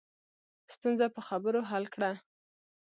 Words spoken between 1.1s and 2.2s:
په خبرو حل کړه